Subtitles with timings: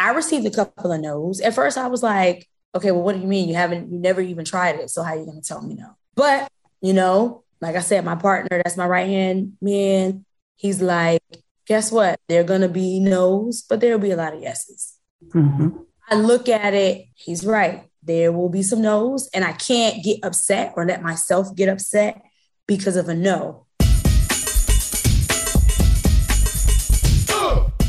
[0.00, 1.40] I received a couple of no's.
[1.40, 3.48] At first, I was like, okay, well, what do you mean?
[3.48, 4.90] You haven't, you never even tried it.
[4.90, 5.96] So how are you going to tell me no?
[6.14, 10.24] But, you know, like I said, my partner, that's my right hand man,
[10.56, 11.22] he's like,
[11.66, 12.18] guess what?
[12.28, 14.94] There are going to be no's, but there'll be a lot of yeses.
[15.34, 15.68] Mm-hmm.
[16.08, 17.84] I look at it, he's right.
[18.02, 22.22] There will be some no's, and I can't get upset or let myself get upset
[22.66, 23.66] because of a no.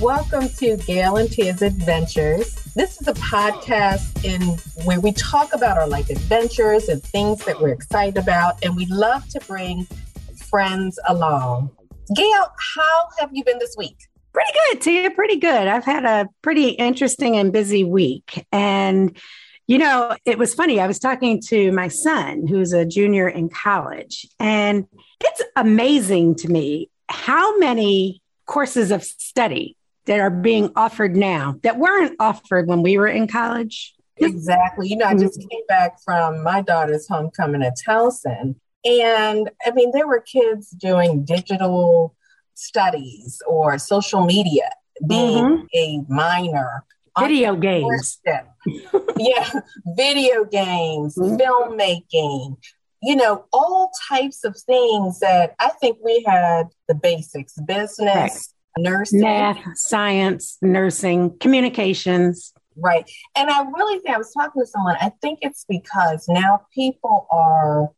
[0.01, 2.55] Welcome to Gail and Tia's Adventures.
[2.73, 4.41] This is a podcast in
[4.83, 8.87] where we talk about our life adventures and things that we're excited about, and we
[8.87, 9.85] love to bring
[10.49, 11.69] friends along.
[12.15, 13.95] Gail, how have you been this week?
[14.33, 15.11] Pretty good, Tia.
[15.11, 15.67] Pretty good.
[15.67, 18.43] I've had a pretty interesting and busy week.
[18.51, 19.15] And,
[19.67, 20.79] you know, it was funny.
[20.79, 24.87] I was talking to my son, who's a junior in college, and
[25.23, 31.77] it's amazing to me how many courses of study that are being offered now that
[31.77, 33.93] weren't offered when we were in college.
[34.17, 34.87] Exactly.
[34.87, 35.47] You know, I just mm-hmm.
[35.49, 38.55] came back from my daughter's homecoming at Towson.
[38.83, 42.15] And I mean, there were kids doing digital
[42.55, 44.69] studies or social media,
[45.07, 45.65] being mm-hmm.
[45.75, 46.83] a minor.
[47.19, 48.19] Video games.
[49.17, 49.49] yeah,
[49.97, 51.35] video games, mm-hmm.
[51.35, 52.57] filmmaking,
[53.01, 59.21] you know, all types of things that I think we had the basics, business, nursing,
[59.21, 62.53] math, science, nursing, communications.
[62.77, 63.09] Right.
[63.35, 67.27] And I really think I was talking to someone, I think it's because now people
[67.31, 67.89] are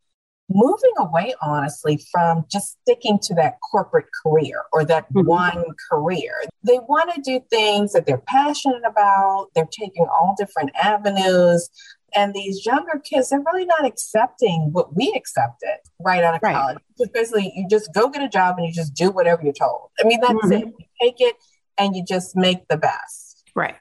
[0.50, 5.26] moving away, honestly, from just sticking to that corporate career or that mm-hmm.
[5.26, 6.34] one career.
[6.62, 11.70] They want to do things that they're passionate about, they're taking all different avenues.
[12.14, 16.54] And these younger kids, they're really not accepting what we accepted right out of right.
[16.54, 16.78] college.
[16.96, 19.90] Because basically, you just go get a job and you just do whatever you're told.
[20.00, 20.52] I mean, that's mm-hmm.
[20.52, 20.66] it.
[20.66, 21.36] You take it
[21.78, 23.42] and you just make the best.
[23.54, 23.76] Right.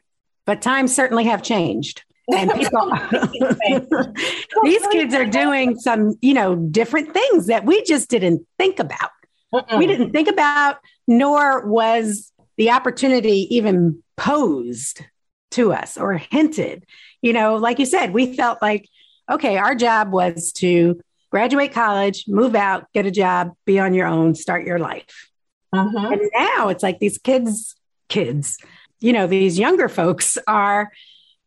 [0.46, 2.04] But times certainly have changed.
[2.34, 2.92] And people,
[4.64, 9.12] these kids are doing some, you know, different things that we just didn't think about.
[9.54, 9.78] Mm-mm.
[9.78, 15.02] We didn't think about, nor was the opportunity even posed
[15.52, 16.86] to us or hinted
[17.24, 18.88] you know, like you said, we felt like,
[19.32, 21.02] okay, our job was to
[21.32, 25.32] graduate college, move out, get a job, be on your own, start your life.
[25.72, 26.10] Uh-huh.
[26.12, 27.76] And now it's like these kids,
[28.10, 28.58] kids,
[29.00, 30.92] you know, these younger folks are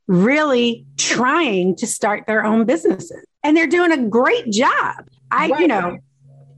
[0.09, 5.05] really trying to start their own businesses and they're doing a great job.
[5.31, 5.61] I, right.
[5.61, 5.99] you know,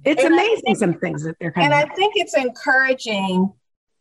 [0.04, 3.52] it's and amazing think, some things that they're And I think it's encouraging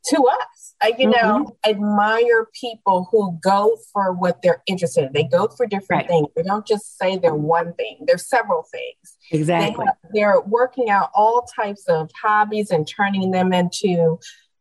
[0.10, 1.28] to us I, you mm-hmm.
[1.28, 5.14] know, admire people who go for what they're interested in.
[5.14, 6.08] They go for different right.
[6.08, 6.28] things.
[6.36, 8.04] They don't just say they're one thing.
[8.06, 9.18] There's several things.
[9.32, 9.86] Exactly.
[10.14, 14.20] They are working out all types of hobbies and turning them into,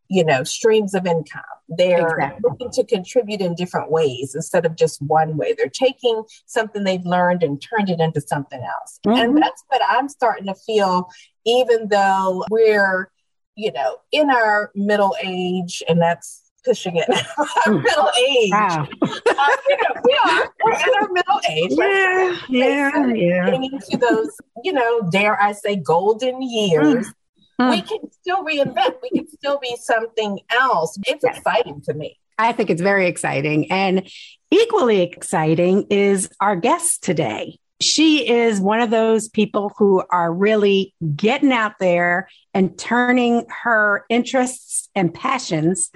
[0.09, 1.43] you know, streams of income.
[1.69, 2.41] They're exactly.
[2.43, 5.53] looking to contribute in different ways instead of just one way.
[5.53, 8.99] They're taking something they've learned and turned it into something else.
[9.05, 9.21] Mm-hmm.
[9.21, 11.09] And that's what I'm starting to feel,
[11.45, 13.11] even though we're
[13.57, 17.81] you know, in our middle age, and that's pushing it, our hmm.
[17.81, 18.51] middle age.
[18.51, 18.87] Wow.
[19.01, 21.71] uh, you know, we are we're in our middle age.
[21.71, 23.45] Yeah, yeah, yeah.
[23.45, 24.29] Getting into those,
[24.63, 27.11] you know, dare I say, golden years.
[27.59, 27.71] Mm.
[27.71, 28.97] We can still reinvent.
[29.01, 30.95] We can still be something else.
[31.07, 31.37] It's yes.
[31.37, 32.19] exciting to me.
[32.37, 33.71] I think it's very exciting.
[33.71, 34.07] And
[34.51, 40.93] equally exciting is our guest today she is one of those people who are really
[41.15, 45.91] getting out there and turning her interests and passions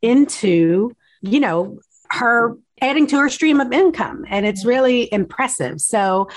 [0.00, 1.78] into, you know,
[2.10, 4.24] her adding to her stream of income.
[4.28, 5.80] And it's really impressive.
[5.80, 6.28] So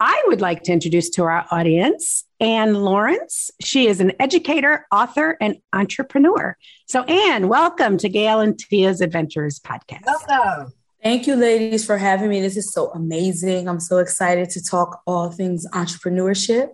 [0.00, 3.50] I would like to introduce to our audience Ann Lawrence.
[3.60, 6.56] She is an educator, author, and entrepreneur.
[6.86, 10.04] So, Ann, welcome to Gail and Tia's Adventures podcast.
[10.04, 10.72] Welcome.
[11.06, 12.40] Thank you, ladies, for having me.
[12.40, 13.68] This is so amazing.
[13.68, 16.70] I'm so excited to talk all things entrepreneurship.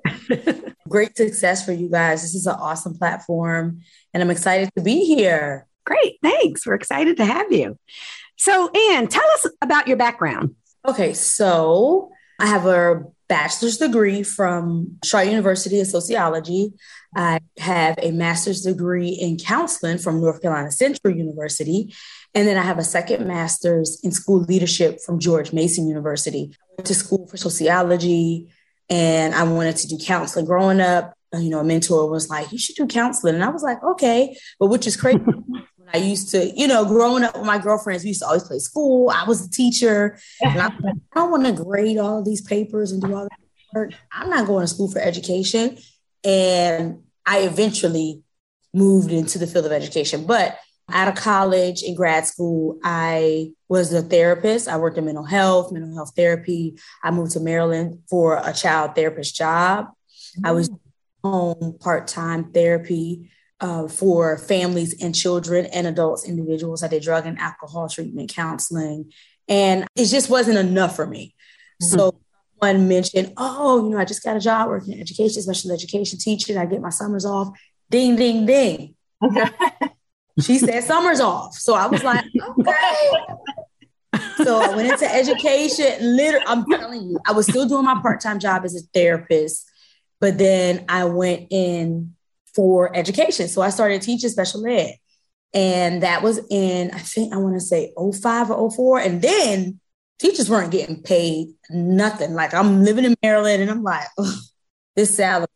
[0.88, 2.22] Great success for you guys.
[2.22, 3.82] This is an awesome platform,
[4.15, 5.66] and I'm excited to be here.
[5.84, 6.16] Great.
[6.22, 6.66] Thanks.
[6.66, 7.78] We're excited to have you.
[8.38, 10.55] So, Ann, tell us about your background.
[10.88, 11.12] Okay.
[11.12, 12.11] So,
[12.42, 16.72] I have a bachelor's degree from Shaw University in sociology.
[17.14, 21.94] I have a master's degree in counseling from North Carolina Central University.
[22.34, 26.50] And then I have a second master's in school leadership from George Mason University.
[26.52, 28.52] I went to school for sociology
[28.90, 30.46] and I wanted to do counseling.
[30.46, 33.36] Growing up, you know, a mentor was like, you should do counseling.
[33.36, 34.36] And I was like, okay.
[34.58, 35.20] But which is crazy.
[35.94, 38.58] I used to, you know, growing up with my girlfriends, we used to always play
[38.58, 39.10] school.
[39.10, 40.18] I was a teacher.
[40.40, 43.38] And I, I don't want to grade all of these papers and do all that
[43.74, 43.92] work.
[44.10, 45.78] I'm not going to school for education.
[46.24, 48.22] And I eventually
[48.72, 50.24] moved into the field of education.
[50.26, 50.58] But
[50.90, 54.68] Out of college in grad school, I was a therapist.
[54.68, 56.78] I worked in mental health, mental health therapy.
[57.02, 59.86] I moved to Maryland for a child therapist job.
[59.86, 60.46] Mm-hmm.
[60.46, 60.78] I was mm.
[61.22, 63.30] home part time therapy
[63.62, 66.82] uh, for families and children and adults, individuals.
[66.82, 69.12] I did drug and alcohol treatment counseling,
[69.49, 71.35] and it just wasn't enough for me.
[71.81, 71.97] Mm-hmm.
[71.97, 72.20] So
[72.56, 76.19] one mentioned, oh, you know, I just got a job working in education, special education
[76.19, 76.59] teaching.
[76.59, 77.56] I get my summers off.
[77.88, 78.97] Ding, ding, ding.
[80.41, 81.55] she said summers off.
[81.55, 82.25] So I was like,
[82.59, 83.11] okay.
[84.43, 86.17] so I went into education.
[86.17, 89.70] Literally, I'm telling you, I was still doing my part-time job as a therapist,
[90.20, 92.17] but then I went in
[92.54, 93.49] for education.
[93.49, 94.94] So I started teaching special ed.
[95.54, 99.00] And that was in, I think I want to say 05 or 04.
[99.00, 99.81] And then
[100.19, 102.32] teachers weren't getting paid nothing.
[102.32, 104.06] Like I'm living in Maryland and I'm like,
[104.96, 105.49] this salary.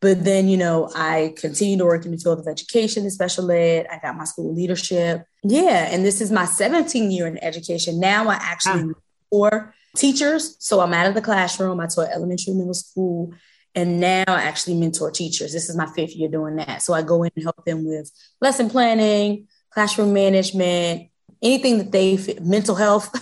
[0.00, 3.50] But then, you know, I continued to work in the field of education and special
[3.50, 3.86] ed.
[3.90, 5.24] I got my school leadership.
[5.42, 5.88] Yeah.
[5.90, 8.00] And this is my 17th year in education.
[8.00, 9.00] Now I actually ah.
[9.30, 10.56] for teachers.
[10.58, 11.80] So I'm out of the classroom.
[11.80, 13.32] I taught elementary, middle school,
[13.74, 15.52] and now I actually mentor teachers.
[15.52, 16.82] This is my fifth year doing that.
[16.82, 18.10] So I go in and help them with
[18.40, 21.08] lesson planning, classroom management,
[21.42, 23.12] anything that they mental health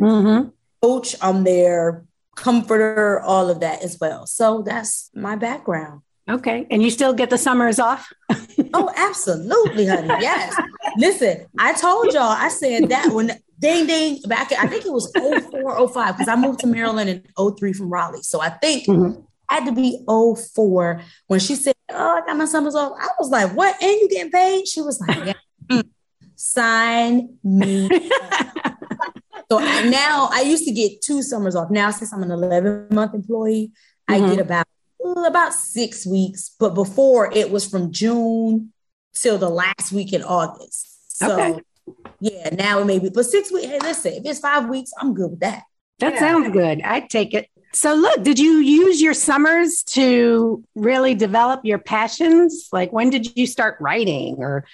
[0.00, 0.48] mm-hmm.
[0.82, 2.04] coach on their
[2.34, 4.26] comforter, all of that as well.
[4.26, 6.02] So that's my background.
[6.28, 6.66] Okay.
[6.70, 8.12] And you still get the summers off?
[8.74, 10.08] oh, absolutely, honey.
[10.20, 10.54] Yes.
[10.96, 15.10] Listen, I told y'all, I said that when ding ding back, I think it was
[15.16, 18.22] 04, 05, because I moved to Maryland in 03 from Raleigh.
[18.22, 19.20] So I think mm-hmm.
[19.54, 22.92] Had to be 04 when she said, Oh, I got my summers off.
[22.98, 23.80] I was like, What?
[23.82, 24.66] And you getting paid?
[24.66, 25.32] She was like, Yeah.
[25.70, 25.88] Mm,
[26.36, 27.88] sign me.
[29.50, 31.70] so I, now I used to get two summers off.
[31.70, 33.72] Now, since I'm an 11 month employee,
[34.10, 34.24] mm-hmm.
[34.24, 34.66] I get about
[35.26, 38.72] about six weeks, but before it was from June
[39.14, 41.18] till the last week in August.
[41.18, 41.60] So okay.
[42.20, 43.66] yeah, now it may be, but six weeks.
[43.66, 45.64] Hey, listen, if it's five weeks, I'm good with that.
[45.98, 46.18] That yeah.
[46.20, 46.82] sounds good.
[46.82, 47.48] I'd take it.
[47.74, 52.68] So look, did you use your summers to really develop your passions?
[52.72, 54.64] Like when did you start writing or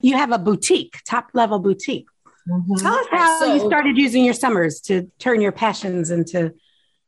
[0.00, 2.06] you have a boutique, top level boutique.
[2.48, 2.76] Mm-hmm.
[2.76, 6.54] Tell us how so, you started using your summers to turn your passions into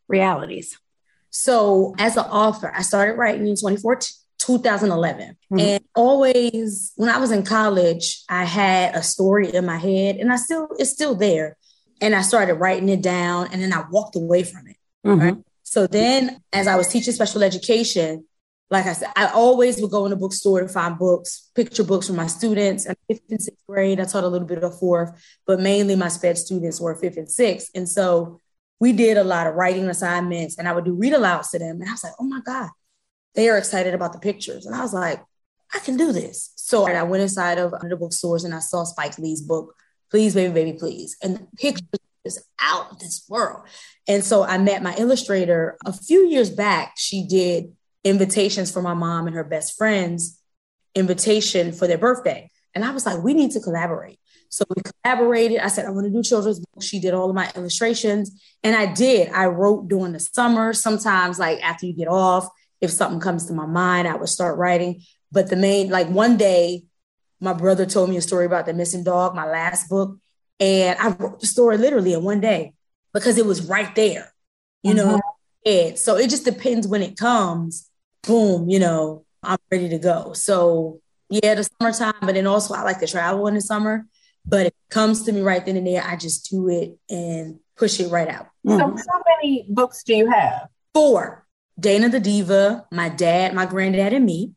[0.08, 0.78] realities.
[1.30, 5.28] So, as an author, I started writing in 2011.
[5.28, 5.58] Mm-hmm.
[5.58, 10.32] And always, when I was in college, I had a story in my head, and
[10.32, 11.56] I still, it's still there.
[12.00, 14.76] And I started writing it down, and then I walked away from it.
[15.06, 15.20] Mm-hmm.
[15.20, 15.36] Right?
[15.62, 18.24] So then, as I was teaching special education,
[18.70, 22.06] like I said, I always would go in a bookstore to find books, picture books
[22.06, 22.86] for my students.
[22.86, 25.10] In fifth and sixth grade, I taught a little bit of fourth,
[25.46, 27.70] but mainly my sped students were fifth and sixth.
[27.74, 28.40] And so
[28.80, 31.80] we did a lot of writing assignments and I would do read alouds to them.
[31.80, 32.70] And I was like, oh my God,
[33.34, 34.66] they are excited about the pictures.
[34.66, 35.22] And I was like,
[35.74, 36.52] I can do this.
[36.56, 39.74] So I went inside of the bookstores and I saw Spike Lee's book,
[40.10, 41.16] Please, Baby, Baby, Please.
[41.22, 41.88] And the pictures
[42.28, 43.66] is out of this world.
[44.06, 46.92] And so I met my illustrator a few years back.
[46.96, 47.72] She did
[48.04, 50.40] invitations for my mom and her best friends,
[50.94, 52.50] invitation for their birthday.
[52.74, 54.20] And I was like, we need to collaborate.
[54.50, 55.58] So we collaborated.
[55.58, 56.86] I said, I want to do children's books.
[56.86, 58.40] She did all of my illustrations.
[58.62, 59.30] And I did.
[59.30, 60.72] I wrote during the summer.
[60.72, 62.48] Sometimes, like after you get off,
[62.80, 65.02] if something comes to my mind, I would start writing.
[65.30, 66.84] But the main, like one day,
[67.40, 70.16] my brother told me a story about the missing dog, my last book.
[70.60, 72.72] And I wrote the story literally in one day
[73.12, 74.32] because it was right there,
[74.82, 75.10] you mm-hmm.
[75.10, 75.20] know.
[75.64, 75.98] It.
[75.98, 77.90] So it just depends when it comes.
[78.26, 80.32] Boom, you know, I'm ready to go.
[80.32, 81.00] So
[81.30, 84.06] yeah, the summertime, but then also I like to travel in the summer.
[84.46, 88.00] But it comes to me right then and there, I just do it and push
[88.00, 88.46] it right out.
[88.66, 88.96] Mm-hmm.
[88.96, 90.68] So, how many books do you have?
[90.94, 91.46] Four.
[91.78, 94.52] Dana the Diva, my dad, my granddad, and me.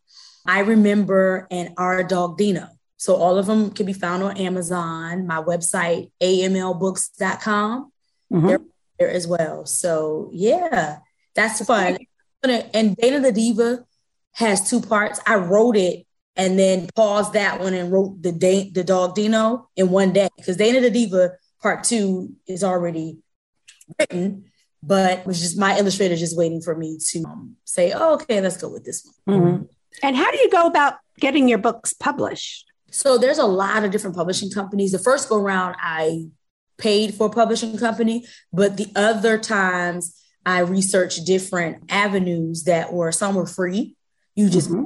[0.48, 2.68] I remember and our dog Dino.
[3.02, 7.92] So all of them can be found on Amazon, my website, amlbooks.com.
[8.32, 8.48] Mm-hmm.
[8.48, 8.60] They're
[9.00, 9.66] there as well.
[9.66, 11.00] So yeah,
[11.34, 11.98] that's fun.
[12.44, 13.86] And Dana the Diva
[14.34, 15.20] has two parts.
[15.26, 16.06] I wrote it
[16.36, 20.30] and then paused that one and wrote the da- the dog Dino in one day
[20.38, 23.18] because Dana the Diva part two is already
[23.98, 24.46] written,
[24.84, 28.58] but was just my illustrator just waiting for me to um, say, oh, okay, let's
[28.58, 29.40] go with this one.
[29.40, 29.64] Mm-hmm.
[30.04, 32.71] And how do you go about getting your books published?
[32.92, 34.92] So there's a lot of different publishing companies.
[34.92, 36.28] The first go round, I
[36.78, 43.12] paid for a publishing company, but the other times I researched different avenues that were
[43.12, 43.96] some were free.
[44.36, 44.86] You just mm-hmm.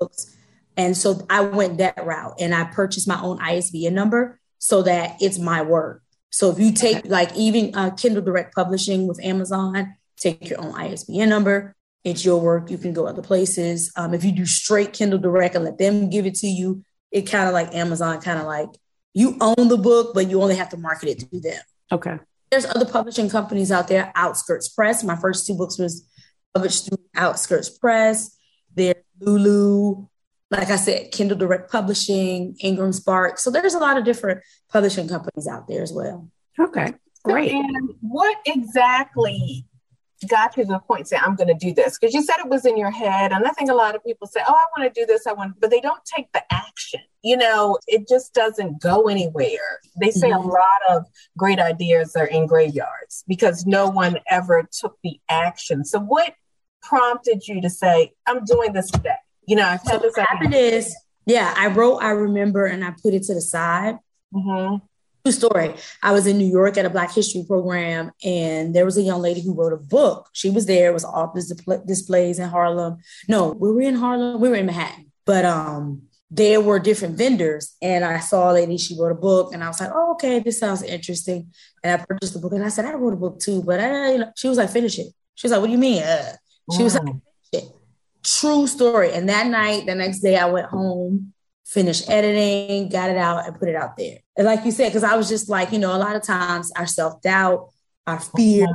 [0.00, 0.34] books
[0.76, 5.16] and so I went that route and I purchased my own ISBN number so that
[5.20, 6.02] it's my work.
[6.30, 10.74] So if you take like even uh, Kindle Direct Publishing with Amazon, take your own
[10.74, 11.74] ISBN number.
[12.02, 12.70] It's your work.
[12.70, 13.92] You can go other places.
[13.96, 16.84] Um, if you do straight Kindle Direct and let them give it to you,
[17.14, 18.68] it kind of like Amazon, kind of like
[19.14, 21.62] you own the book, but you only have to market it to them.
[21.92, 22.18] Okay.
[22.50, 25.04] There's other publishing companies out there, Outskirts Press.
[25.04, 26.06] My first two books was
[26.52, 28.36] published through Outskirts Press.
[28.74, 30.08] There's Lulu,
[30.50, 33.38] like I said, Kindle Direct Publishing, Ingram Spark.
[33.38, 36.28] So there's a lot of different publishing companies out there as well.
[36.58, 37.52] Okay, great.
[37.52, 39.66] And what exactly
[40.24, 41.98] got to the point say i'm going to do this.
[41.98, 44.26] Because you said it was in your head and i think a lot of people
[44.26, 47.00] say oh i want to do this i want but they don't take the action.
[47.22, 49.80] You know it just doesn't go anywhere.
[50.00, 50.48] They say mm-hmm.
[50.48, 55.84] a lot of great ideas are in graveyards because no one ever took the action.
[55.84, 56.34] So what
[56.84, 59.16] prompted you to say i'm doing this today
[59.46, 60.94] you know i've had so this happened is
[61.26, 63.96] yeah i wrote i remember and i put it to the side.
[64.34, 64.84] Mm-hmm.
[65.24, 65.74] True story.
[66.02, 69.22] I was in New York at a Black History program, and there was a young
[69.22, 70.28] lady who wrote a book.
[70.32, 70.90] She was there.
[70.90, 71.34] It was all
[71.86, 72.98] displays in Harlem.
[73.26, 74.40] No, we were in Harlem.
[74.40, 78.76] We were in Manhattan, but um, there were different vendors, and I saw a lady.
[78.76, 81.50] She wrote a book, and I was like, "Oh, okay, this sounds interesting."
[81.82, 84.12] And I purchased the book, and I said, "I wrote a book too," but I,
[84.12, 86.36] you know, she was like, "Finish it." She was like, "What do you mean?" Uh,
[86.76, 87.14] she was like,
[88.24, 89.12] True story.
[89.12, 91.34] And that night, the next day, I went home
[91.64, 94.18] finished editing, got it out, and put it out there.
[94.36, 96.70] And like you said, because I was just like, you know, a lot of times
[96.76, 97.70] our self doubt,
[98.06, 98.66] our fear,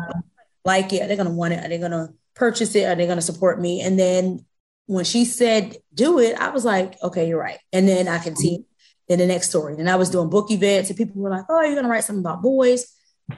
[0.66, 1.64] like it, are they going to want it?
[1.64, 2.86] Are they going to purchase it?
[2.86, 3.82] Are they going to support me?
[3.82, 4.46] And then
[4.88, 7.60] when she said do it, I was like, okay, you're right.
[7.72, 8.66] And then I continued
[9.08, 9.76] in the next story.
[9.78, 12.04] And I was doing book events, and people were like, oh, you're going to write
[12.04, 12.88] something about boys.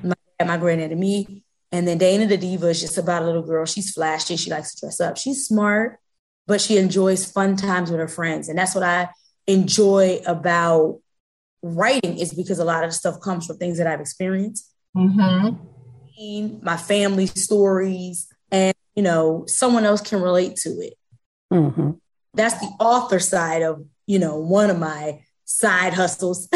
[0.04, 1.44] My dad, my granddad, and me.
[1.74, 3.66] And then Dana the Diva is just about a little girl.
[3.66, 4.36] She's flashy.
[4.36, 5.18] She likes to dress up.
[5.18, 6.00] She's smart,
[6.46, 8.50] but she enjoys fun times with her friends.
[8.50, 9.10] And that's what I
[9.52, 11.00] enjoy about
[11.62, 14.72] writing is because a lot of the stuff comes from things that I've experienced.
[14.96, 16.60] Mm-hmm.
[16.64, 20.94] My family stories, and you know, someone else can relate to it.
[21.52, 21.92] Mm-hmm.
[22.34, 26.48] That's the author side of you know one of my side hustles.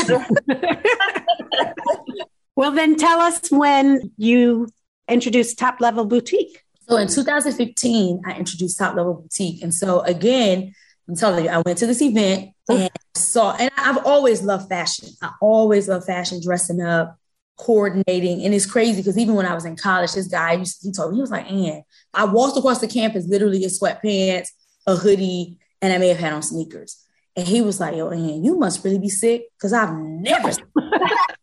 [2.55, 4.69] well, then tell us when you
[5.07, 6.61] introduced Top Level Boutique.
[6.87, 10.75] So in 2015, I introduced Top Level Boutique, and so again,
[11.07, 15.09] I'm telling you, I went to this event and saw, and I've always loved fashion.
[15.21, 17.17] I always love fashion, dressing up,
[17.57, 18.43] coordinating.
[18.43, 21.17] And it's crazy because even when I was in college, this guy, he told me,
[21.17, 21.83] he was like, Ann,
[22.13, 24.47] I walked across the campus literally in sweatpants,
[24.87, 27.01] a hoodie, and I may have had on sneakers.
[27.35, 30.49] And he was like, Yo, Ann, you must really be sick because I've never.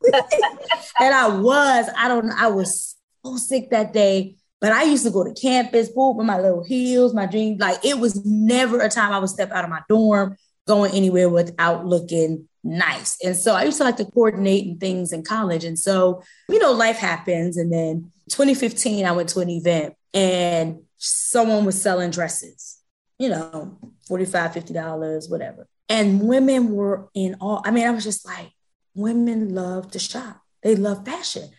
[1.01, 4.37] and I was, I don't know, I was so sick that day.
[4.63, 7.61] But I used to go to campus, boop, with my little heels, my jeans.
[7.61, 10.37] Like it was never a time I would step out of my dorm,
[10.69, 13.19] going anywhere without looking nice.
[13.25, 15.65] And so I used to like to coordinate and things in college.
[15.65, 17.57] And so, you know, life happens.
[17.57, 22.79] And then 2015, I went to an event and someone was selling dresses,
[23.19, 25.67] you know, 45 $50, whatever.
[25.89, 28.53] And women were in all, I mean, I was just like,
[28.95, 30.41] women love to shop.
[30.63, 31.51] They love fashion.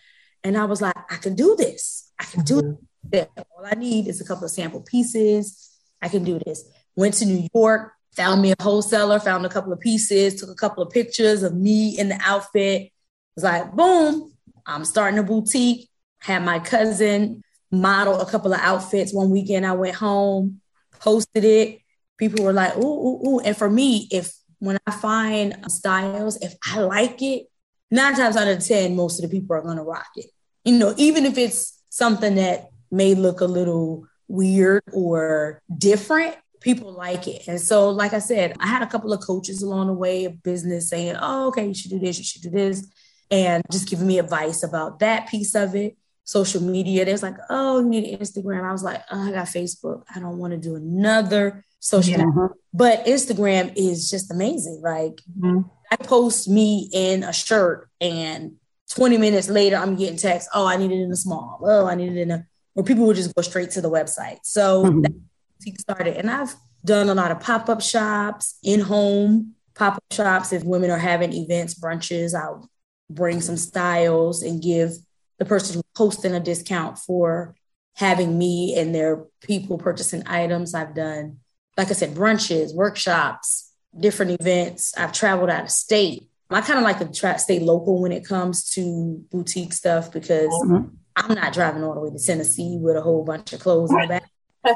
[0.41, 2.09] And I was like, I can do this.
[2.17, 2.77] I can do it.
[3.11, 5.71] All I need is a couple of sample pieces.
[6.01, 6.63] I can do this.
[6.95, 10.55] Went to New York, found me a wholesaler, found a couple of pieces, took a
[10.55, 12.91] couple of pictures of me in the outfit.
[13.35, 14.31] Was like, boom,
[14.65, 15.89] I'm starting a boutique.
[16.19, 19.13] Had my cousin model a couple of outfits.
[19.13, 20.61] One weekend I went home,
[20.99, 21.79] posted it.
[22.17, 23.39] People were like, ooh, ooh, ooh.
[23.39, 27.47] And for me, if when I find styles, if I like it,
[27.91, 30.27] nine times out of 10, most of the people are going to rock it.
[30.63, 36.93] You know, even if it's something that may look a little weird or different, people
[36.93, 37.47] like it.
[37.47, 40.41] And so, like I said, I had a couple of coaches along the way of
[40.43, 42.87] business saying, oh, okay, you should do this, you should do this,
[43.29, 45.97] and just giving me advice about that piece of it.
[46.25, 48.63] Social media, there's like, oh, you need Instagram.
[48.63, 50.03] I was like, oh, I got Facebook.
[50.15, 52.47] I don't want to do another social yeah.
[52.73, 54.81] But Instagram is just amazing.
[54.81, 55.67] Like, mm-hmm.
[55.91, 58.53] I post me in a shirt, and
[58.91, 61.59] 20 minutes later, I'm getting text, oh, I need it in a small.
[61.61, 64.39] Oh, I need it in a where people would just go straight to the website.
[64.43, 65.01] So mm-hmm.
[65.01, 66.17] that started.
[66.17, 70.51] And I've done a lot of pop-up shops, in-home pop-up shops.
[70.53, 72.69] If women are having events, brunches, I'll
[73.09, 74.91] bring some styles and give
[75.39, 77.55] the person who's hosting a discount for
[77.95, 80.73] having me and their people purchasing items.
[80.73, 81.37] I've done,
[81.77, 84.97] like I said, brunches, workshops, different events.
[84.97, 86.27] I've traveled out of state.
[86.49, 90.49] I kind of like to try stay local when it comes to boutique stuff because
[90.49, 90.87] mm-hmm.
[91.15, 93.99] I'm not driving all the way to Tennessee with a whole bunch of clothes in
[93.99, 94.29] the back.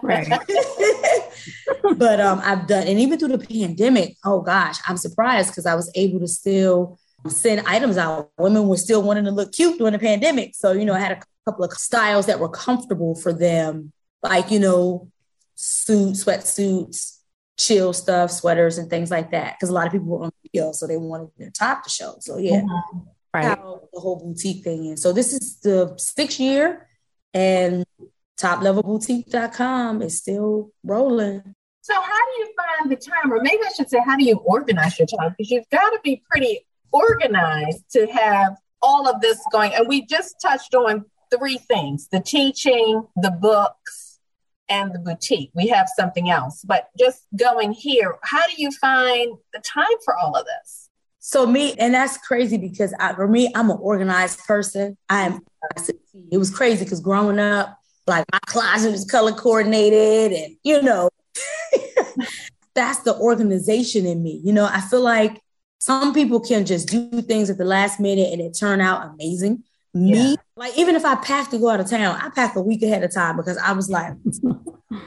[0.04, 0.28] Right.
[1.98, 5.76] but um, I've done, and even through the pandemic, oh gosh, I'm surprised because I
[5.76, 8.32] was able to still send items out.
[8.38, 10.56] Women were still wanting to look cute during the pandemic.
[10.56, 13.92] So, you know, I had a couple of styles that were comfortable for them,
[14.22, 15.10] like, you know,
[15.56, 17.18] suits, sweatsuits,
[17.58, 19.56] chill stuff, sweaters and things like that.
[19.56, 22.16] Because a lot of people were on video, so they wanted their top to show.
[22.20, 23.00] So yeah, mm-hmm.
[23.34, 23.58] Right.
[23.58, 24.88] the whole boutique thing.
[24.88, 26.88] And so this is the sixth year,
[27.34, 27.86] and
[28.40, 31.56] toplevelboutique.com is still rolling.
[31.82, 34.38] So how do you find the time, or maybe I should say, how do you
[34.38, 35.36] organize your time?
[35.38, 39.74] Because you've got to be pretty organized to have all of this going.
[39.74, 41.06] And we just touched on
[41.36, 44.20] three things: the teaching, the books,
[44.70, 45.52] and the boutique.
[45.54, 50.16] We have something else, but just going here, how do you find the time for
[50.16, 50.87] all of this?
[51.28, 54.98] So me, and that's crazy because I, for me, I'm an organized person.
[55.10, 55.42] I am.
[56.32, 61.10] It was crazy because growing up, like my closet was color coordinated, and you know,
[62.76, 64.40] that's the organization in me.
[64.42, 65.42] You know, I feel like
[65.80, 69.66] some people can just do things at the last minute and it turn out amazing.
[69.94, 70.36] Me, yeah.
[70.56, 73.04] like even if I pack to go out of town, I pack a week ahead
[73.04, 74.14] of time because I was like,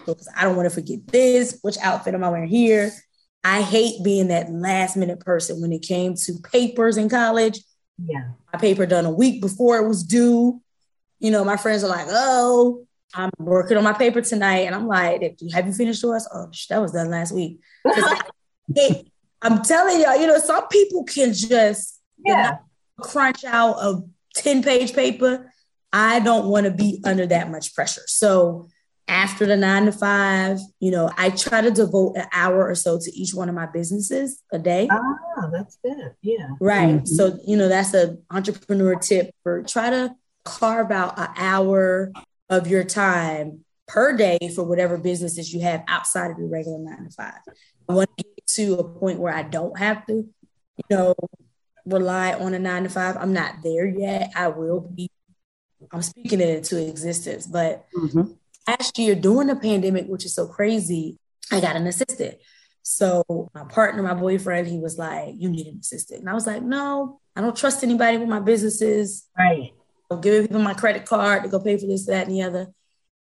[0.05, 1.59] because I don't want to forget this.
[1.63, 2.93] Which outfit am I wearing here?
[3.43, 7.61] I hate being that last minute person when it came to papers in college.
[8.05, 8.31] Yeah.
[8.53, 10.61] My paper done a week before it was due.
[11.19, 14.61] You know, my friends are like, oh, I'm working on my paper tonight.
[14.61, 16.29] And I'm like, have you finished yours?
[16.33, 17.61] Oh, that was done last week.
[18.75, 19.07] it,
[19.43, 22.59] I'm telling y'all, you know, some people can just yeah.
[23.01, 24.03] crunch out a
[24.35, 25.53] 10 page paper.
[25.93, 28.03] I don't want to be under that much pressure.
[28.07, 28.69] So
[29.11, 32.99] after the nine to five, you know, I try to devote an hour or so
[32.99, 34.89] to each one of my businesses a day.
[34.91, 36.15] Ah, that's good.
[36.23, 36.49] Yeah.
[36.61, 36.95] Right.
[36.95, 37.07] Mm-hmm.
[37.07, 40.15] So, you know, that's an entrepreneur tip for try to
[40.45, 42.13] carve out an hour
[42.49, 47.05] of your time per day for whatever businesses you have outside of your regular nine
[47.05, 47.41] to five.
[47.89, 51.15] I want to get to a point where I don't have to, you know,
[51.85, 53.17] rely on a nine to five.
[53.17, 54.31] I'm not there yet.
[54.37, 55.11] I will be.
[55.91, 57.49] I'm speaking it into existence.
[57.49, 58.35] But mm-hmm.
[58.67, 61.19] Last year during the pandemic, which is so crazy,
[61.51, 62.37] I got an assistant.
[62.83, 66.47] So my partner, my boyfriend, he was like, "You need an assistant," and I was
[66.47, 69.29] like, "No, I don't trust anybody with my businesses.
[69.39, 69.73] Right?
[70.11, 72.69] I'm giving people my credit card to go pay for this, that, and the other."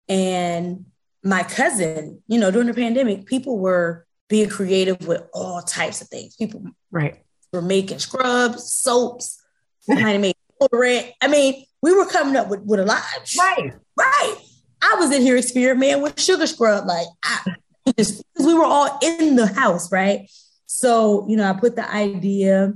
[0.09, 0.87] And
[1.23, 6.09] my cousin, you know, during the pandemic, people were being creative with all types of
[6.09, 6.37] things.
[6.37, 7.25] People, right?
[7.55, 9.41] were making scrubs, soaps,
[9.89, 11.13] to make deodorant.
[11.23, 13.03] I mean, we were coming up with, with a lot.
[13.39, 13.73] Right.
[13.97, 14.37] Right.
[14.85, 16.87] I was in here experimenting with sugar scrub.
[16.87, 17.55] Like, I,
[17.87, 20.31] because we were all in the house, right?
[20.67, 22.73] So, you know, I put the idea,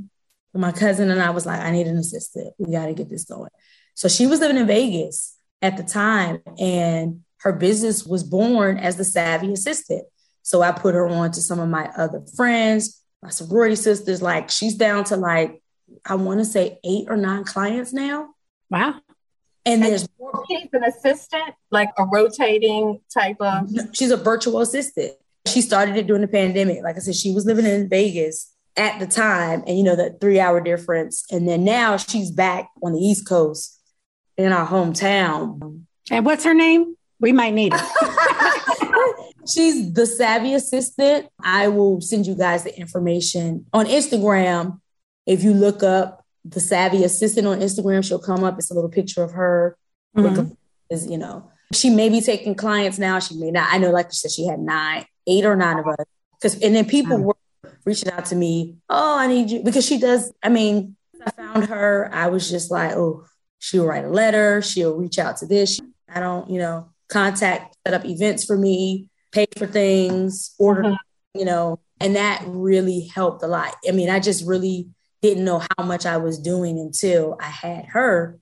[0.55, 2.55] my cousin and I was like, I need an assistant.
[2.59, 3.51] We got to get this going.
[3.94, 8.97] So she was living in Vegas at the time, and her business was born as
[8.97, 10.05] the Savvy Assistant.
[10.42, 14.51] So I put her on to some of my other friends my sorority sisters, like
[14.51, 15.62] she's down to like,
[16.05, 18.31] I want to say eight or nine clients now.
[18.71, 19.01] Wow.
[19.68, 20.44] And, and there's more.
[20.48, 23.68] She's an assistant, like a rotating type of.
[23.92, 25.12] She's a virtual assistant.
[25.46, 26.83] She started it during the pandemic.
[26.83, 30.16] Like I said, she was living in Vegas at the time, and you know, the
[30.20, 31.24] three hour difference.
[31.31, 33.78] And then now she's back on the East Coast
[34.37, 35.83] in our hometown.
[36.11, 36.96] And what's her name?
[37.20, 37.81] We might need it.
[39.48, 41.28] She's the savvy assistant.
[41.42, 44.81] I will send you guys the information on Instagram.
[45.26, 48.59] If you look up the savvy assistant on Instagram, she'll come up.
[48.59, 49.77] It's a little picture of her.
[50.16, 50.53] Mm-hmm.
[50.90, 53.18] Is you know, she may be taking clients now.
[53.18, 53.72] She may not.
[53.72, 56.05] I know, like you said, she had nine, eight or nine of us.
[56.40, 57.37] Because and then people were
[57.85, 58.77] reaching out to me.
[58.88, 60.33] Oh, I need you because she does.
[60.42, 62.11] I mean, I found her.
[62.12, 63.27] I was just like, oh,
[63.59, 64.62] she'll write a letter.
[64.62, 65.81] She'll reach out to this.
[66.09, 71.38] I don't, you know, contact, set up events for me pay for things, order, mm-hmm.
[71.38, 73.74] you know, and that really helped a lot.
[73.87, 74.88] I mean, I just really
[75.22, 78.38] didn't know how much I was doing until I had her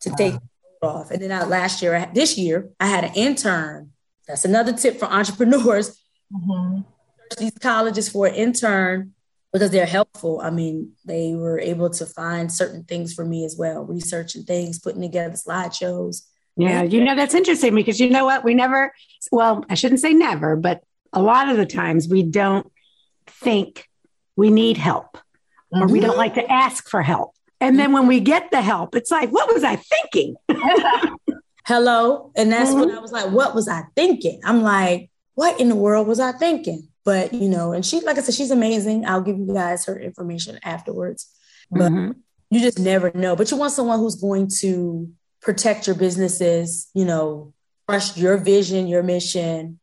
[0.00, 0.34] to take
[0.82, 1.10] off.
[1.10, 3.92] And then I, last year, this year, I had an intern.
[4.26, 6.00] That's another tip for entrepreneurs.
[6.32, 6.80] Mm-hmm.
[7.38, 9.14] These colleges for an intern
[9.52, 10.40] because they're helpful.
[10.42, 14.78] I mean, they were able to find certain things for me as well, researching things,
[14.78, 16.22] putting together slideshows.
[16.56, 18.44] Yeah, you know, that's interesting because you know what?
[18.44, 18.92] We never,
[19.30, 22.70] well, I shouldn't say never, but a lot of the times we don't
[23.26, 23.88] think
[24.36, 25.18] we need help
[25.72, 25.92] or mm-hmm.
[25.92, 26.18] we don't mm-hmm.
[26.18, 27.34] like to ask for help.
[27.60, 30.36] And then when we get the help, it's like, what was I thinking?
[31.66, 32.30] Hello.
[32.36, 32.80] And that's mm-hmm.
[32.80, 34.40] when I was like, what was I thinking?
[34.44, 36.88] I'm like, what in the world was I thinking?
[37.04, 39.06] But, you know, and she, like I said, she's amazing.
[39.06, 41.28] I'll give you guys her information afterwards.
[41.70, 42.12] But mm-hmm.
[42.50, 43.34] you just never know.
[43.34, 47.52] But you want someone who's going to protect your businesses, you know,
[47.88, 49.78] trust your vision, your mission,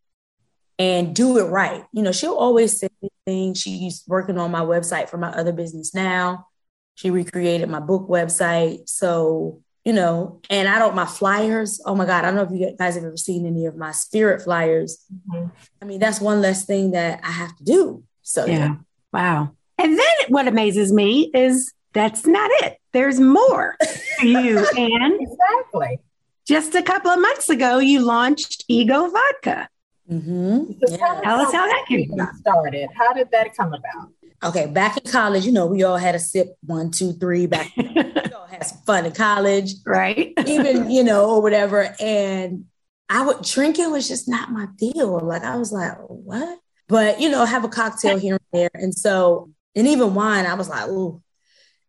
[0.77, 1.85] and do it right.
[1.91, 2.89] You know, she'll always say
[3.25, 3.59] things.
[3.59, 6.47] She's working on my website for my other business now.
[6.95, 8.87] She recreated my book website.
[8.87, 12.49] So you know, and I don't, my flyers, oh my God, I don't know if
[12.51, 14.97] you guys have ever seen any of my spirit flyers.
[15.29, 15.47] Mm-hmm.
[15.79, 18.03] I mean, that's one less thing that I have to do.
[18.23, 18.57] So, yeah.
[18.57, 18.75] yeah.
[19.13, 19.51] Wow.
[19.77, 22.79] And then what amazes me is that's not it.
[22.93, 23.77] There's more
[24.19, 25.19] for you, Ann.
[25.21, 25.99] exactly.
[26.47, 29.69] Just a couple of months ago, you launched Ego Vodka.
[30.09, 30.71] Mm-hmm.
[30.85, 31.21] So yeah.
[31.23, 32.89] Tell us how that came started.
[32.95, 34.09] How did that come about?
[34.43, 37.47] Okay, back in college, you know, we all had a sip one, two, three.
[37.47, 37.93] Back, we
[38.33, 40.33] all had some fun in college, right?
[40.45, 41.95] Even you know, or whatever.
[41.99, 42.65] And
[43.09, 45.19] I would drinking was just not my deal.
[45.19, 46.59] Like I was like, what?
[46.87, 50.53] But you know, have a cocktail here and there, and so and even wine, I
[50.53, 51.21] was like, ooh.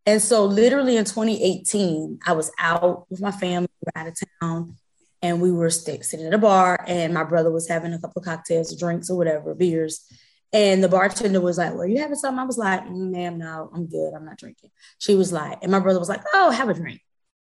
[0.06, 4.16] And so, literally in 2018, I was out with my family, we were out of
[4.40, 4.76] town,
[5.22, 8.20] and we were st- sitting at a bar, and my brother was having a couple
[8.20, 10.04] of cocktails, drinks, or whatever, beers.
[10.52, 12.38] And the bartender was like, Well, you having something?
[12.38, 14.14] I was like, mm, Ma'am, no, I'm good.
[14.14, 14.70] I'm not drinking.
[14.98, 17.00] She was like, And my brother was like, Oh, have a drink.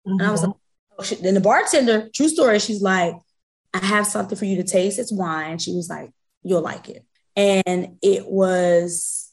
[0.07, 0.19] Mm-hmm.
[0.19, 0.51] And I was mm-hmm.
[0.51, 0.57] like,
[0.99, 1.21] oh, shit.
[1.23, 3.15] Then the bartender, true story, she's like,
[3.73, 4.99] I have something for you to taste.
[4.99, 5.57] It's wine.
[5.57, 6.11] She was like,
[6.43, 7.05] You'll like it.
[7.35, 9.31] And it was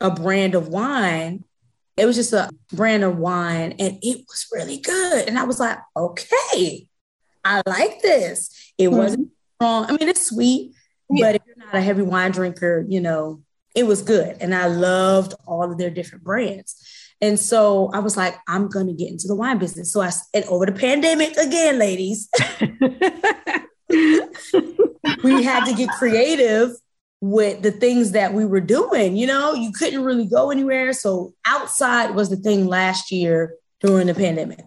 [0.00, 1.44] a brand of wine.
[1.96, 5.28] It was just a brand of wine and it was really good.
[5.28, 6.88] And I was like, okay,
[7.44, 8.72] I like this.
[8.78, 8.96] It mm-hmm.
[8.96, 9.84] wasn't strong.
[9.86, 10.74] I mean, it's sweet,
[11.10, 11.26] yeah.
[11.26, 13.42] but if you're not a heavy wine drinker, you know,
[13.74, 14.36] it was good.
[14.40, 16.76] And I loved all of their different brands.
[17.20, 19.92] And so I was like, I'm going to get into the wine business.
[19.92, 22.28] So I, and over the pandemic again, ladies,
[25.22, 26.72] we had to get creative
[27.20, 29.16] with the things that we were doing.
[29.16, 30.92] You know, you couldn't really go anywhere.
[30.92, 34.60] So outside was the thing last year during the pandemic.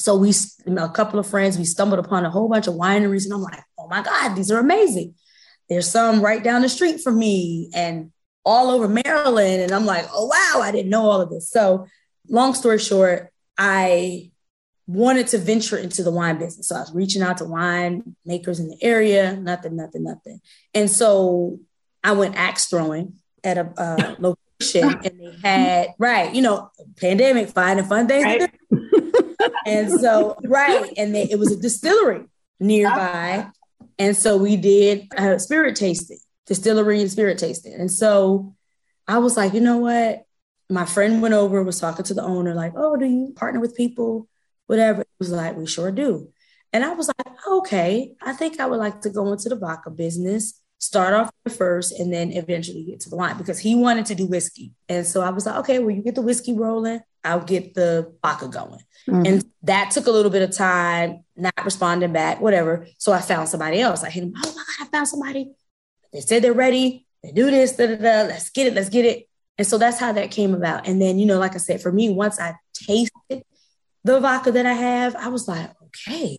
[0.00, 0.32] So we,
[0.66, 3.60] a couple of friends, we stumbled upon a whole bunch of wineries, and I'm like,
[3.78, 5.14] oh my God, these are amazing.
[5.68, 8.12] There's some right down the street from me and
[8.44, 9.62] all over Maryland.
[9.62, 11.50] And I'm like, oh wow, I didn't know all of this.
[11.50, 11.86] So
[12.28, 14.32] long story short, I
[14.86, 16.68] wanted to venture into the wine business.
[16.68, 20.40] So I was reaching out to wine makers in the area, nothing, nothing, nothing.
[20.74, 21.60] And so
[22.02, 27.48] I went axe throwing at a uh, location and they had, right, you know, pandemic,
[27.48, 28.24] finding fun things.
[28.24, 28.50] Right.
[29.66, 30.92] And so, right.
[30.96, 32.24] And it was a distillery
[32.60, 33.48] nearby.
[33.98, 37.74] And so we did a spirit tasting, distillery and spirit tasting.
[37.74, 38.54] And so
[39.06, 40.24] I was like, you know what?
[40.70, 43.76] My friend went over, was talking to the owner, like, oh, do you partner with
[43.76, 44.28] people?
[44.66, 45.02] Whatever.
[45.02, 46.30] It was like, we sure do.
[46.72, 49.90] And I was like, okay, I think I would like to go into the vodka
[49.90, 54.16] business start off first and then eventually get to the wine because he wanted to
[54.16, 54.72] do whiskey.
[54.88, 58.12] And so I was like, okay, well, you get the whiskey rolling, I'll get the
[58.22, 58.80] vodka going.
[59.08, 59.26] Mm-hmm.
[59.26, 62.86] And that took a little bit of time, not responding back, whatever.
[62.98, 64.02] So I found somebody else.
[64.02, 65.52] I hit him, oh my God, I found somebody.
[66.12, 67.06] They said they're ready.
[67.22, 68.28] They do this, da, da, da.
[68.28, 69.28] let's get it, let's get it.
[69.58, 70.88] And so that's how that came about.
[70.88, 73.44] And then, you know, like I said, for me, once I tasted
[74.04, 76.38] the vodka that I have, I was like, okay,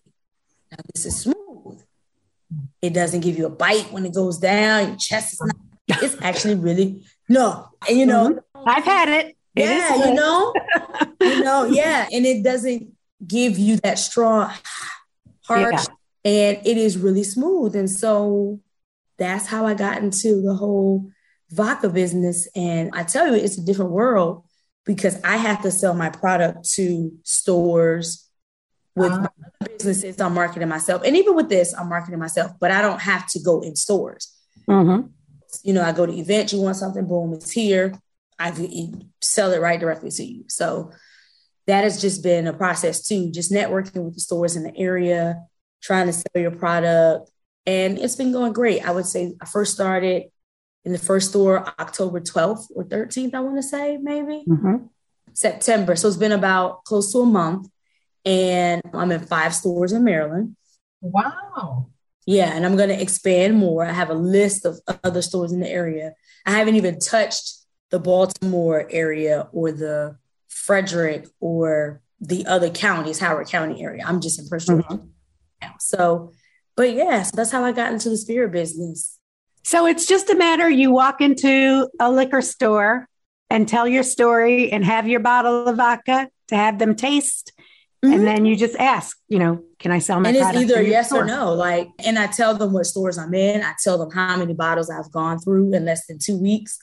[0.70, 1.82] now this is smooth.
[2.82, 4.88] It doesn't give you a bite when it goes down.
[4.88, 5.56] Your chest is not.
[6.02, 7.68] It's actually really no.
[7.88, 8.68] And you know, mm-hmm.
[8.68, 9.33] I've had it.
[9.54, 10.52] Yeah, you know,
[11.20, 12.92] you know, yeah, and it doesn't
[13.26, 14.52] give you that strong,
[15.46, 15.86] harsh,
[16.24, 16.30] yeah.
[16.30, 17.76] and it is really smooth.
[17.76, 18.60] And so
[19.18, 21.10] that's how I got into the whole
[21.50, 22.48] vodka business.
[22.54, 24.44] And I tell you, it's a different world
[24.84, 28.24] because I have to sell my product to stores,
[28.96, 29.28] with uh-huh.
[29.64, 31.02] businesses, I'm marketing myself.
[31.04, 34.32] And even with this, I'm marketing myself, but I don't have to go in stores.
[34.68, 35.08] Mm-hmm.
[35.62, 37.94] You know, I go to events, you want something, boom, it's here.
[38.38, 38.52] I
[39.20, 40.44] sell it right directly to you.
[40.48, 40.92] So
[41.66, 45.42] that has just been a process too, just networking with the stores in the area,
[45.82, 47.30] trying to sell your product.
[47.66, 48.86] And it's been going great.
[48.86, 50.24] I would say I first started
[50.84, 54.86] in the first store October 12th or 13th, I want to say, maybe mm-hmm.
[55.32, 55.96] September.
[55.96, 57.68] So it's been about close to a month
[58.24, 60.56] and I'm in five stores in Maryland.
[61.00, 61.88] Wow.
[62.26, 63.84] Yeah, and I'm going to expand more.
[63.84, 66.14] I have a list of other stores in the area.
[66.46, 67.63] I haven't even touched
[67.94, 74.02] the Baltimore area or the Frederick or the other counties, Howard County area.
[74.04, 74.96] I'm just in Prince mm-hmm.
[75.62, 75.74] now.
[75.78, 76.32] So,
[76.74, 79.20] but yeah, so that's how I got into the spirit business.
[79.62, 83.08] So it's just a matter you walk into a liquor store
[83.48, 87.52] and tell your story and have your bottle of vodka to have them taste
[88.04, 88.12] Mm-hmm.
[88.12, 91.08] And then you just ask, you know, can I sell my and it's either yes
[91.08, 91.22] store?
[91.22, 91.54] or no.
[91.54, 93.62] Like, and I tell them what stores I'm in.
[93.62, 96.78] I tell them how many bottles I've gone through in less than two weeks.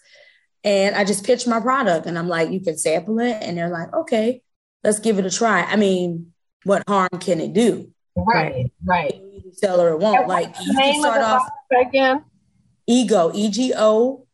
[0.63, 3.37] And I just pitch my product and I'm like, you can sample it.
[3.41, 4.41] And they're like, okay,
[4.83, 5.63] let's give it a try.
[5.63, 7.91] I mean, what harm can it do?
[8.15, 9.21] Right, right.
[9.53, 10.27] Sell or it won't.
[10.27, 11.49] like you can start off
[11.87, 12.23] again.
[12.87, 14.27] Ego, E G O,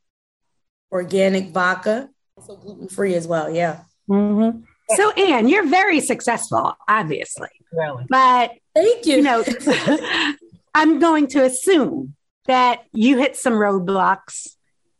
[0.91, 3.49] organic vodka, also gluten free as well.
[3.49, 3.81] Yeah.
[4.09, 4.61] Mm-hmm.
[4.95, 7.49] So, Ann, you're very successful, obviously.
[7.71, 8.05] Really?
[8.09, 9.17] But thank you.
[9.17, 9.43] You know,
[10.73, 14.47] I'm going to assume that you hit some roadblocks.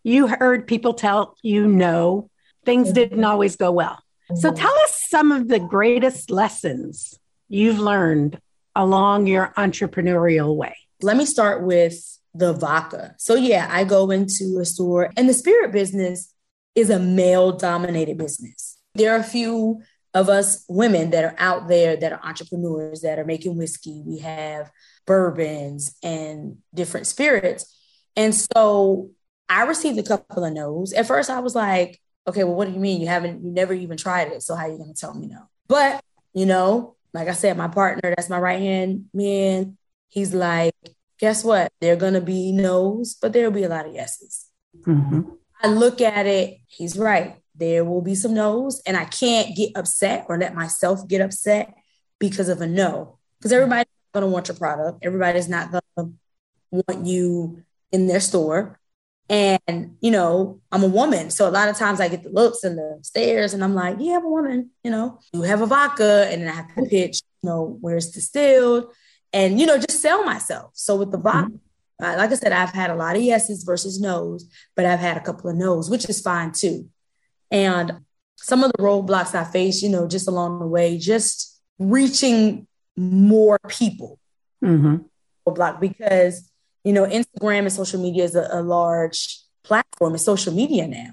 [0.08, 2.30] You heard people tell you no,
[2.64, 2.94] things mm-hmm.
[2.94, 4.02] didn't always go well.
[4.32, 4.38] Mm-hmm.
[4.38, 8.40] So tell us some of the greatest lessons you've learned
[8.74, 10.78] along your entrepreneurial way.
[11.02, 13.16] Let me start with the vodka.
[13.18, 16.34] So, yeah, I go into a store, and the spirit business
[16.74, 18.78] is a male dominated business.
[18.96, 19.82] There are a few
[20.14, 24.04] of us women that are out there that are entrepreneurs that are making whiskey.
[24.06, 24.72] We have
[25.06, 27.78] bourbons and different spirits.
[28.16, 29.12] And so
[29.50, 30.94] I received a couple of no's.
[30.94, 33.02] At first, I was like, okay, well, what do you mean?
[33.02, 34.44] You haven't, you never even tried it.
[34.44, 35.44] So how are you going to tell me no?
[35.68, 39.78] But, you know, like I said, my partner, that's my right hand man,
[40.10, 40.74] he's like,
[41.20, 41.72] guess what?
[41.80, 44.46] There are going to be no's, but there'll be a lot of yeses.
[44.82, 45.22] Mm-hmm.
[45.64, 47.38] I look at it, he's right.
[47.56, 51.74] There will be some no's, and I can't get upset or let myself get upset
[52.20, 53.18] because of a no.
[53.40, 55.00] Because everybody's going to want your product.
[55.04, 56.14] Everybody's not going to
[56.72, 58.80] want you in their store.
[59.30, 61.30] And, you know, I'm a woman.
[61.32, 63.98] So a lot of times I get the looks and the stares, and I'm like,
[64.00, 66.28] yeah, I'm a woman, you know, you have a vodka.
[66.32, 68.94] And then I have to pitch, you know, where it's distilled
[69.34, 70.72] and, you know, just sell myself.
[70.76, 72.06] So with the vodka, mm-hmm.
[72.06, 75.18] uh, like I said, I've had a lot of yeses versus nos, but I've had
[75.18, 76.88] a couple of nos, which is fine too.
[77.52, 78.00] And
[78.38, 83.60] some of the roadblocks I faced, you know, just along the way, just reaching more
[83.68, 84.20] people.
[84.64, 84.98] Mm-hmm.
[85.46, 86.52] Block because
[86.88, 90.16] you know, Instagram and social media is a, a large platform.
[90.16, 91.12] It's social media now.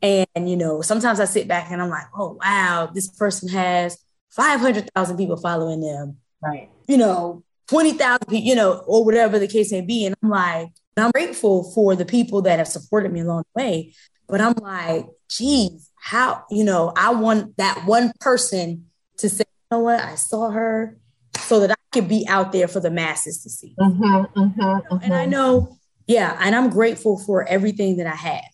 [0.00, 3.98] And, you know, sometimes I sit back and I'm like, oh, wow, this person has
[4.30, 6.16] 500,000 people following them.
[6.42, 6.70] Right.
[6.88, 10.06] You know, 20,000 people, you know, or whatever the case may be.
[10.06, 13.94] And I'm like, I'm grateful for the people that have supported me along the way.
[14.26, 18.86] But I'm like, geez, how, you know, I want that one person
[19.18, 20.98] to say, you know what, I saw her
[21.36, 23.74] so that I could be out there for the masses to see.
[23.78, 24.96] Mm-hmm, mm-hmm, mm-hmm.
[25.02, 25.76] And I know,
[26.06, 28.44] yeah, and I'm grateful for everything that I have.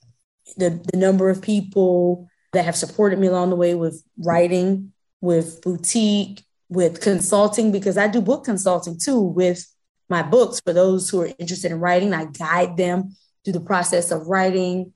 [0.56, 5.60] The, the number of people that have supported me along the way with writing, with
[5.60, 9.66] boutique, with consulting, because I do book consulting too with
[10.08, 12.14] my books for those who are interested in writing.
[12.14, 14.92] I guide them through the process of writing,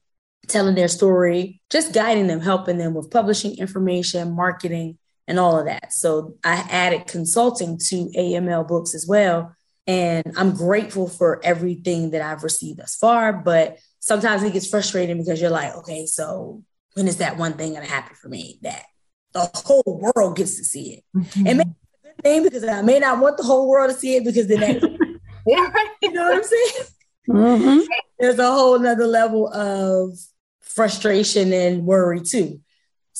[0.48, 4.98] telling their story, just guiding them, helping them with publishing information, marketing,
[5.30, 5.92] and all of that.
[5.92, 9.54] So I added consulting to AML books as well.
[9.86, 13.32] And I'm grateful for everything that I've received thus far.
[13.32, 16.64] But sometimes it gets frustrating because you're like, okay, so
[16.94, 18.82] when is that one thing going to happen for me that
[19.32, 21.04] the whole world gets to see it?
[21.16, 21.46] Mm-hmm.
[21.46, 23.96] And maybe it's a good thing because I may not want the whole world to
[23.96, 24.82] see it because then that,
[26.02, 26.86] you know what I'm saying?
[27.28, 27.78] Mm-hmm.
[28.18, 30.18] There's a whole nother level of
[30.60, 32.60] frustration and worry too.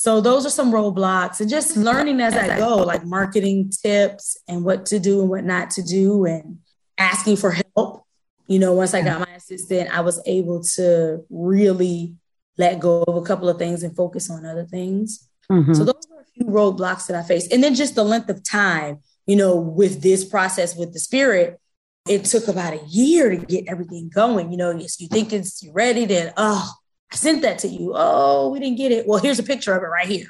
[0.01, 4.65] So those are some roadblocks and just learning as I go, like marketing tips and
[4.65, 6.57] what to do and what not to do and
[6.97, 8.03] asking for help.
[8.47, 12.15] You know, once I got my assistant, I was able to really
[12.57, 15.29] let go of a couple of things and focus on other things.
[15.51, 15.73] Mm-hmm.
[15.73, 17.53] So those are a few roadblocks that I faced.
[17.53, 21.61] And then just the length of time, you know, with this process with the spirit,
[22.09, 24.49] it took about a year to get everything going.
[24.49, 26.73] You know, yes, you think it's ready, then oh,
[27.11, 27.91] I sent that to you.
[27.93, 29.05] Oh, we didn't get it.
[29.05, 30.27] Well, here's a picture of it right here.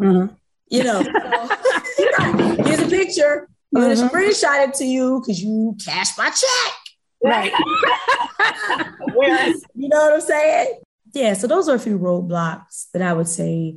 [0.00, 0.34] Mm-hmm.
[0.68, 3.48] You know, so, here's a picture.
[3.74, 4.00] I'm mm-hmm.
[4.00, 6.74] gonna screenshot it to you because you cashed my check.
[7.22, 7.52] Right.
[9.74, 10.80] you know what I'm saying?
[11.12, 11.34] Yeah.
[11.34, 13.76] So those are a few roadblocks that I would say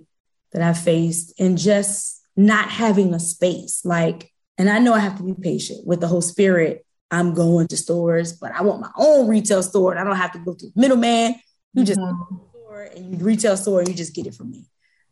[0.52, 3.86] that I faced and just not having a space.
[3.86, 6.86] Like, and I know I have to be patient with the whole spirit.
[7.12, 10.34] I'm going to stores, but I want my own retail store and I don't have
[10.34, 11.36] to go through middleman.
[11.74, 12.47] You just mm-hmm
[12.78, 14.66] store and you retail store and you just get it from me.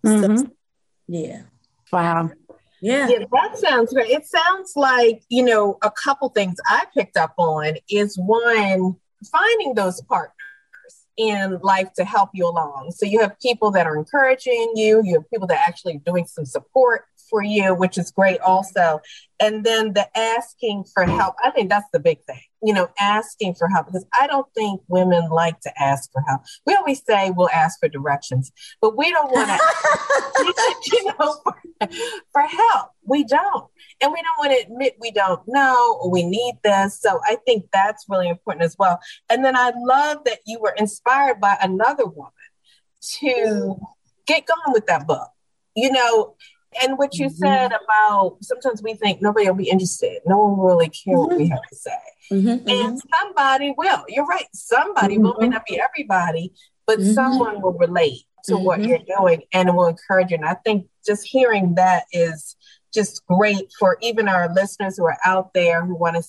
[0.06, 0.38] Mm-hmm.
[0.38, 0.52] So,
[1.08, 1.42] yeah.
[1.92, 2.32] Wow.
[2.82, 3.08] Yeah.
[3.08, 3.26] yeah.
[3.32, 4.10] That sounds great.
[4.10, 8.96] It sounds like, you know, a couple things I picked up on is one,
[9.32, 10.34] finding those partners
[11.18, 12.92] in life to help you along.
[12.92, 16.26] So you have people that are encouraging you, you have people that are actually doing
[16.26, 19.00] some support for you, which is great also.
[19.40, 23.54] And then the asking for help, I think that's the big thing, you know, asking
[23.54, 26.42] for help, because I don't think women like to ask for help.
[26.66, 28.52] We always say we'll ask for directions,
[28.82, 30.54] but we don't want to,
[30.92, 31.56] you know, for,
[32.32, 32.90] for help.
[33.04, 33.68] We don't.
[34.02, 37.00] And we don't want to admit we don't know or we need this.
[37.00, 39.00] So I think that's really important as well.
[39.30, 42.32] And then I love that you were inspired by another woman
[43.20, 43.80] to
[44.26, 45.30] get going with that book.
[45.76, 46.36] You know,
[46.82, 47.36] and what you mm-hmm.
[47.36, 51.20] said about sometimes we think nobody will be interested, no one will really care mm-hmm.
[51.20, 51.54] what we mm-hmm.
[51.54, 51.92] have to say.
[52.32, 52.48] Mm-hmm.
[52.48, 52.98] And mm-hmm.
[53.20, 54.04] somebody will.
[54.08, 54.48] You're right.
[54.54, 56.54] Somebody will, may not be everybody,
[56.88, 57.14] but mm-hmm.
[57.14, 60.38] someone will relate to what you're doing and will encourage you.
[60.38, 62.56] And I think just hearing that is
[62.94, 66.24] just great for even our listeners who are out there who want to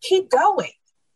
[0.00, 0.70] keep going.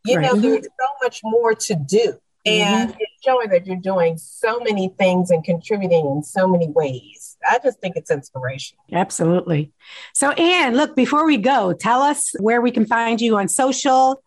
[0.05, 0.25] You right.
[0.25, 2.13] know, there's so much more to do.
[2.45, 2.97] And mm-hmm.
[2.99, 7.22] it's showing that you're doing so many things and contributing in so many ways.
[7.49, 8.83] I just think it's inspirational.
[8.91, 9.71] Absolutely.
[10.13, 14.23] So, Ann, look, before we go, tell us where we can find you on social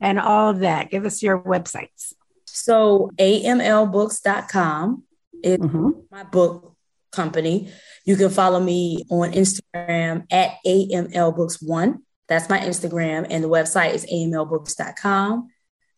[0.00, 0.90] and all of that.
[0.90, 2.12] Give us your websites.
[2.46, 5.02] So, amlbooks.com
[5.42, 5.90] is mm-hmm.
[6.10, 6.74] my book
[7.12, 7.70] company.
[8.04, 11.98] You can follow me on Instagram at amlbooks1.
[12.28, 13.26] That's my Instagram.
[13.30, 15.48] And the website is amlbooks.com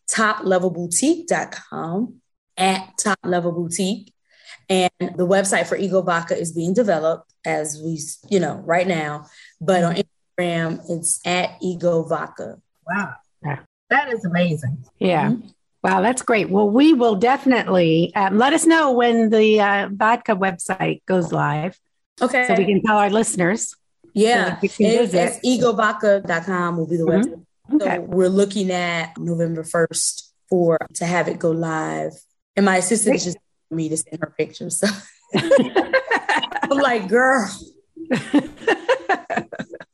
[0.09, 2.21] toplevelboutique.com
[2.57, 4.13] at top level boutique.
[4.69, 9.27] And the website for Ego Vodka is being developed as we, you know, right now.
[9.61, 12.61] But on Instagram, it's at Ego Vodka.
[12.87, 13.15] Wow.
[13.91, 14.85] That is amazing.
[14.99, 15.31] Yeah.
[15.31, 15.49] Mm-hmm.
[15.83, 16.51] Wow, that's great.
[16.51, 21.79] Well, we will definitely um, let us know when the uh, vodka website goes live.
[22.21, 22.47] Okay.
[22.49, 23.77] So we can tell our listeners.
[24.13, 24.59] Yeah.
[24.59, 27.31] So it's, it's egovodka.com will be the mm-hmm.
[27.31, 27.83] website.
[27.83, 27.97] Okay.
[27.97, 32.13] So we're looking at November 1st for to have it go live.
[32.57, 33.39] And my assistant is just
[33.71, 34.79] me to send her pictures.
[34.81, 34.89] So
[35.35, 37.51] I'm like, girl.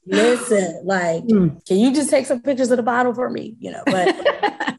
[0.06, 1.64] Listen, like, mm.
[1.66, 3.54] can you just take some pictures of the bottle for me?
[3.58, 4.14] You know, but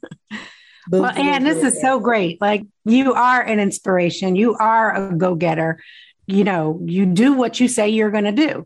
[0.91, 2.39] well, and this is so great.
[2.39, 4.35] Like you are an inspiration.
[4.35, 5.81] You are a go-getter.
[6.27, 8.65] You know, you do what you say you're going to do.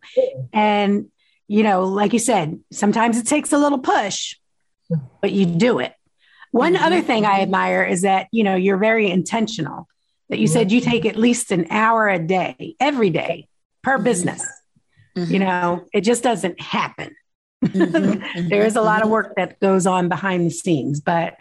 [0.51, 1.09] And
[1.47, 4.35] you know, like you said, sometimes it takes a little push,
[5.21, 5.93] but you do it.
[6.51, 6.83] One mm-hmm.
[6.83, 9.87] other thing I admire is that, you know, you're very intentional.
[10.29, 13.47] That you said you take at least an hour a day, every day
[13.81, 14.03] per mm-hmm.
[14.03, 14.45] business.
[15.15, 15.33] Mm-hmm.
[15.33, 17.15] You know, it just doesn't happen.
[17.63, 18.47] Mm-hmm.
[18.49, 21.37] there is a lot of work that goes on behind the scenes, but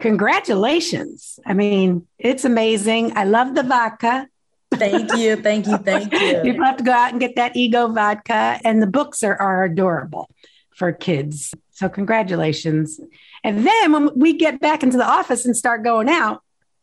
[0.00, 1.38] congratulations.
[1.44, 3.16] I mean, it's amazing.
[3.16, 4.28] I love the vodka.
[4.72, 5.36] Thank you.
[5.36, 5.76] Thank you.
[5.78, 6.40] Thank you.
[6.42, 8.60] People have to go out and get that ego vodka.
[8.64, 10.30] And the books are, are adorable
[10.74, 11.52] for kids.
[11.72, 13.00] So, congratulations.
[13.42, 16.42] And then when we get back into the office and start going out,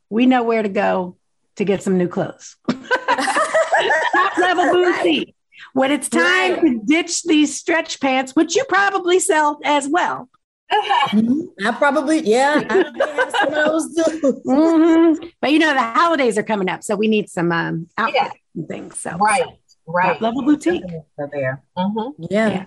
[0.09, 1.17] we know where to go
[1.57, 2.55] to get some new clothes.
[2.69, 5.35] Top level boutique.
[5.73, 6.61] When it's time right.
[6.61, 10.29] to ditch these stretch pants, which you probably sell as well,
[10.69, 14.41] I probably, yeah, I have some of those too.
[14.45, 15.27] Mm-hmm.
[15.41, 18.31] But you know, the holidays are coming up, so we need some um, outfits yeah.
[18.55, 18.99] and things.
[18.99, 19.45] So right,
[19.85, 20.83] right, level boutique.
[21.17, 22.23] There, mm-hmm.
[22.29, 22.49] yeah.
[22.49, 22.65] yeah.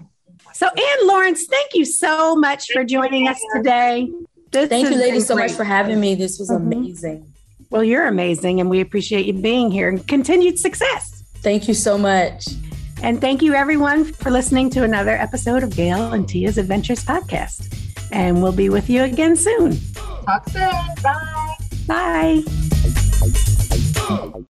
[0.54, 4.08] So, Ann Lawrence, thank you so much for joining us today.
[4.50, 6.14] This thank you, ladies, so much for having me.
[6.14, 6.72] This was mm-hmm.
[6.72, 7.29] amazing.
[7.70, 11.22] Well, you're amazing, and we appreciate you being here and continued success.
[11.36, 12.48] Thank you so much.
[13.02, 17.74] And thank you, everyone, for listening to another episode of Gail and Tia's Adventures podcast.
[18.12, 19.78] And we'll be with you again soon.
[19.94, 20.70] Talk soon.
[21.86, 22.42] Bye.
[24.26, 24.32] Bye.